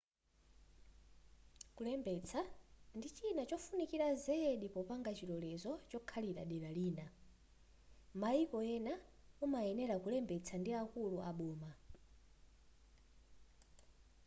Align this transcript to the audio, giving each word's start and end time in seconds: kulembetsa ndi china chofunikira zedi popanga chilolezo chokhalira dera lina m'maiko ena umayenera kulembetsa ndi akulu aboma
kulembetsa 1.75 2.41
ndi 2.97 3.07
china 3.17 3.43
chofunikira 3.49 4.07
zedi 4.25 4.67
popanga 4.75 5.11
chilolezo 5.17 5.71
chokhalira 5.89 6.43
dera 6.51 6.69
lina 6.77 7.05
m'maiko 8.17 8.57
ena 8.75 8.93
umayenera 9.45 9.95
kulembetsa 10.03 10.53
ndi 10.59 10.71
akulu 10.81 11.17
aboma 11.29 11.71